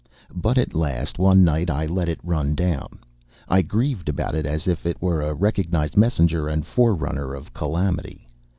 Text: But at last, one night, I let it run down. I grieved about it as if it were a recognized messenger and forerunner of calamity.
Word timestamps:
But 0.33 0.57
at 0.57 0.73
last, 0.73 1.19
one 1.19 1.43
night, 1.43 1.69
I 1.69 1.85
let 1.85 2.09
it 2.09 2.19
run 2.23 2.55
down. 2.55 2.97
I 3.47 3.61
grieved 3.61 4.09
about 4.09 4.33
it 4.33 4.47
as 4.47 4.67
if 4.67 4.83
it 4.87 4.99
were 4.99 5.21
a 5.21 5.35
recognized 5.35 5.95
messenger 5.95 6.47
and 6.47 6.65
forerunner 6.65 7.35
of 7.35 7.53
calamity. 7.53 8.27